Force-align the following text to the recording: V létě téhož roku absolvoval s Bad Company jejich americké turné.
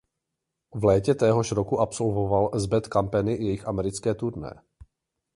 V 0.73 0.83
létě 0.83 1.15
téhož 1.15 1.51
roku 1.51 1.79
absolvoval 1.79 2.51
s 2.59 2.65
Bad 2.65 2.85
Company 2.87 3.31
jejich 3.31 3.67
americké 3.67 4.13
turné. 4.13 4.61